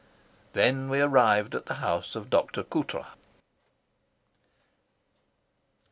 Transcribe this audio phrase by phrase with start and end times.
[0.53, 2.63] Then we arrived at the house of Dr.
[2.63, 3.05] Coutras.